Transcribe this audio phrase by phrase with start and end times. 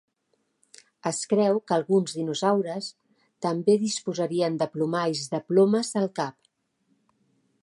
[1.09, 2.89] Es creu que alguns dinosaures
[3.49, 6.53] també disposarien de plomalls de plomes al cap.